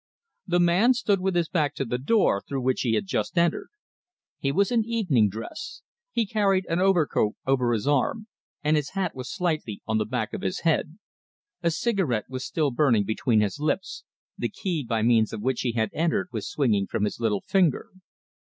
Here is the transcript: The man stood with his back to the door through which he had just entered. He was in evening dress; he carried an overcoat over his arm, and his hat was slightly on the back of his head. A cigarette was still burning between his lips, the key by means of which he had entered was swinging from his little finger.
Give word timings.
The 0.47 0.59
man 0.59 0.95
stood 0.95 1.21
with 1.21 1.35
his 1.35 1.47
back 1.47 1.75
to 1.75 1.85
the 1.85 1.99
door 1.99 2.41
through 2.41 2.61
which 2.61 2.81
he 2.81 2.93
had 2.95 3.05
just 3.05 3.37
entered. 3.37 3.69
He 4.39 4.51
was 4.51 4.71
in 4.71 4.83
evening 4.83 5.29
dress; 5.29 5.83
he 6.11 6.25
carried 6.25 6.65
an 6.69 6.79
overcoat 6.79 7.35
over 7.45 7.71
his 7.71 7.87
arm, 7.87 8.25
and 8.63 8.75
his 8.75 8.93
hat 8.97 9.13
was 9.13 9.31
slightly 9.31 9.83
on 9.85 9.99
the 9.99 10.05
back 10.07 10.33
of 10.33 10.41
his 10.41 10.61
head. 10.61 10.97
A 11.61 11.69
cigarette 11.69 12.25
was 12.29 12.43
still 12.43 12.71
burning 12.71 13.03
between 13.03 13.41
his 13.41 13.59
lips, 13.59 14.03
the 14.39 14.49
key 14.49 14.83
by 14.83 15.03
means 15.03 15.33
of 15.33 15.41
which 15.43 15.61
he 15.61 15.73
had 15.73 15.91
entered 15.93 16.29
was 16.31 16.49
swinging 16.49 16.87
from 16.87 17.03
his 17.03 17.19
little 17.19 17.41
finger. 17.41 17.91